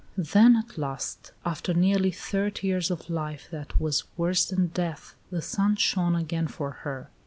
[0.17, 5.43] Then at last, after nearly thirty years of life that was worse than death, the
[5.43, 7.11] sun shone again for her.